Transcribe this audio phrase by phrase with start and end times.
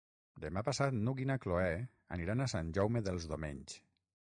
[0.45, 1.69] Demà passat n'Hug i na Cloè
[2.19, 3.83] aniran a Sant Jaume dels Domenys.